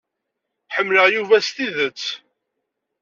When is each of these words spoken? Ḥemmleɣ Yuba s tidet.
Ḥemmleɣ 0.75 1.05
Yuba 1.09 1.37
s 1.45 1.49
tidet. 1.55 2.03